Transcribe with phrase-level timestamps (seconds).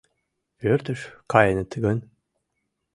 [0.59, 1.01] Пӧртыш
[1.31, 1.97] каеныт гын?